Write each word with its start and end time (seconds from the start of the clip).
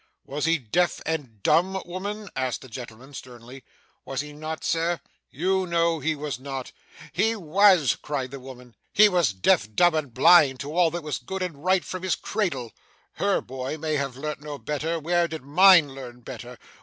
'Was 0.25 0.45
he 0.45 0.57
deaf 0.57 0.99
and 1.05 1.43
dumb, 1.43 1.79
woman?' 1.85 2.27
asked 2.35 2.61
the 2.63 2.67
gentleman 2.67 3.13
sternly. 3.13 3.63
'Was 4.03 4.21
he 4.21 4.33
not, 4.33 4.63
Sir?' 4.63 4.99
'You 5.29 5.67
know 5.67 5.99
he 5.99 6.15
was 6.15 6.39
not.' 6.39 6.71
'He 7.11 7.35
was,' 7.35 7.97
cried 8.01 8.31
the 8.31 8.39
woman. 8.39 8.73
'He 8.91 9.07
was 9.07 9.31
deaf, 9.31 9.71
dumb, 9.75 9.93
and 9.93 10.11
blind, 10.11 10.59
to 10.61 10.75
all 10.75 10.89
that 10.89 11.03
was 11.03 11.19
good 11.19 11.43
and 11.43 11.63
right, 11.63 11.85
from 11.85 12.01
his 12.01 12.15
cradle. 12.15 12.71
Her 13.17 13.41
boy 13.41 13.77
may 13.77 13.93
have 13.93 14.17
learnt 14.17 14.41
no 14.41 14.57
better! 14.57 14.99
where 14.99 15.27
did 15.27 15.43
mine 15.43 15.93
learn 15.93 16.21
better? 16.21 16.57